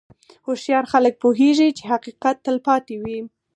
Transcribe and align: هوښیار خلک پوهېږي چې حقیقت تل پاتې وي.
هوښیار 0.45 0.85
خلک 0.93 1.13
پوهېږي 1.23 1.69
چې 1.77 1.83
حقیقت 1.91 2.35
تل 2.45 2.57
پاتې 2.67 2.95
وي. 3.01 3.19